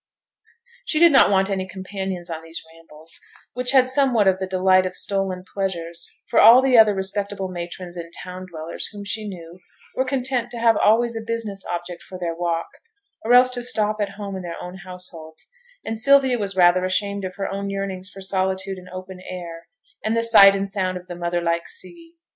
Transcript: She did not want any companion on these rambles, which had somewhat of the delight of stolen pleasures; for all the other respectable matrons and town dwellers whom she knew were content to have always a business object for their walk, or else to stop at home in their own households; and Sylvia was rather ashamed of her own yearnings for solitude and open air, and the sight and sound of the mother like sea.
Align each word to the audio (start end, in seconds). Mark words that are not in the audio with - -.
She 0.83 0.97
did 0.97 1.11
not 1.11 1.29
want 1.29 1.47
any 1.47 1.67
companion 1.67 2.23
on 2.27 2.41
these 2.41 2.63
rambles, 2.73 3.19
which 3.53 3.69
had 3.69 3.87
somewhat 3.87 4.27
of 4.27 4.39
the 4.39 4.47
delight 4.47 4.87
of 4.87 4.95
stolen 4.95 5.43
pleasures; 5.53 6.09
for 6.27 6.39
all 6.39 6.63
the 6.63 6.75
other 6.75 6.95
respectable 6.95 7.49
matrons 7.49 7.95
and 7.95 8.11
town 8.11 8.47
dwellers 8.49 8.87
whom 8.87 9.05
she 9.05 9.27
knew 9.27 9.59
were 9.95 10.03
content 10.03 10.49
to 10.49 10.57
have 10.57 10.75
always 10.75 11.15
a 11.15 11.21
business 11.21 11.63
object 11.69 12.01
for 12.01 12.17
their 12.17 12.33
walk, 12.33 12.69
or 13.23 13.33
else 13.33 13.51
to 13.51 13.61
stop 13.61 13.97
at 14.01 14.13
home 14.17 14.35
in 14.35 14.41
their 14.41 14.59
own 14.59 14.77
households; 14.77 15.51
and 15.85 15.99
Sylvia 15.99 16.39
was 16.39 16.55
rather 16.55 16.83
ashamed 16.83 17.23
of 17.23 17.35
her 17.35 17.47
own 17.47 17.69
yearnings 17.69 18.09
for 18.09 18.21
solitude 18.21 18.79
and 18.79 18.89
open 18.89 19.21
air, 19.29 19.67
and 20.03 20.17
the 20.17 20.23
sight 20.23 20.55
and 20.55 20.67
sound 20.67 20.97
of 20.97 21.05
the 21.05 21.15
mother 21.15 21.41
like 21.41 21.69
sea. 21.69 22.15